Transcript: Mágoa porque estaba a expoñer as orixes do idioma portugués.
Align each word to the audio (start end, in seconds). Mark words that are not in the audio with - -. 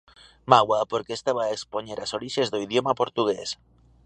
Mágoa 0.51 0.81
porque 0.91 1.13
estaba 1.19 1.41
a 1.45 1.53
expoñer 1.57 1.99
as 2.01 2.13
orixes 2.17 2.47
do 2.49 2.57
idioma 2.67 2.97
portugués. 3.01 3.49